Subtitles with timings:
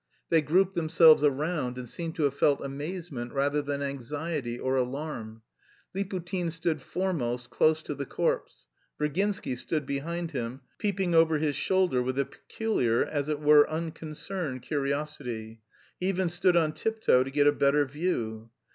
[0.31, 5.43] They grouped themselves around and seemed to have felt amazement rather than anxiety or alarm.
[5.93, 8.65] Liputin stood foremost, close to the corpse.
[8.99, 14.63] Virginsky stood behind him, peeping over his shoulder with a peculiar, as it were unconcerned,
[14.63, 15.61] curiosity;
[15.99, 18.49] he even stood on tiptoe to get a better view.